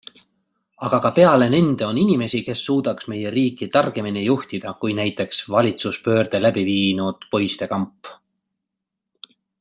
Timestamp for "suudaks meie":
2.69-3.33